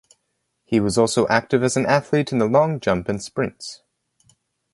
[0.63, 3.83] He was also active as an athlete in the long jump and sprints.